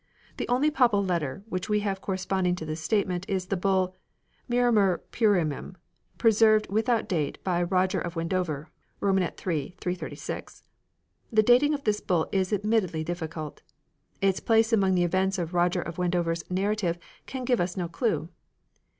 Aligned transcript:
The 0.37 0.47
only 0.47 0.71
papal 0.71 1.05
letter 1.05 1.43
which 1.47 1.69
we 1.69 1.81
have 1.81 2.01
corresponding 2.01 2.55
to 2.55 2.65
this 2.65 2.81
statement 2.81 3.23
is 3.29 3.45
the 3.45 3.55
Bull" 3.55 3.95
Miramur 4.49 5.01
plurimum" 5.11 5.75
preserved 6.23 6.67
without 6.71 7.07
date 7.07 7.37
by 7.43 7.61
Roger 7.61 7.99
of 8.01 8.15
Wendover 8.15 8.71
(iii. 9.03 9.75
336). 9.77 10.63
The 11.31 11.43
dating 11.43 11.75
of 11.75 11.83
this 11.83 12.01
Bull 12.01 12.27
is 12.31 12.51
admittedly 12.51 13.03
difficult. 13.03 13.61
Its 14.21 14.39
place 14.39 14.73
among 14.73 14.95
the 14.95 15.03
events 15.03 15.37
of 15.37 15.53
Roger 15.53 15.83
of 15.83 15.99
Wendover's 15.99 16.49
narrative 16.49 16.97
can 17.27 17.45
give 17.45 17.61
us 17.61 17.77
no 17.77 17.87
clue. 17.87 18.29